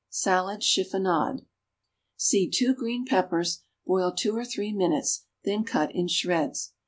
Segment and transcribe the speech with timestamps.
[0.09, 1.45] =Salad Chiffonade.=
[2.17, 6.73] Seed two green peppers, boil two or three minutes, then cut in shreds.